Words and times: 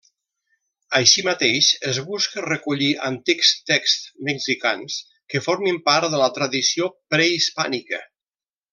Així 0.99 1.23
mateix 1.27 1.67
es 1.91 1.99
busca 2.07 2.45
recollir 2.47 2.89
antics 3.09 3.53
texts 3.73 4.09
mexicans 4.31 4.99
que 5.35 5.45
formin 5.51 5.81
part 5.91 6.13
de 6.17 6.27
la 6.27 6.35
tradició 6.41 6.93
prehispànica. 7.17 8.05